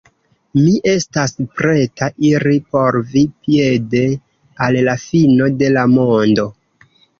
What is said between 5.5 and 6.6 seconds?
de la mondo.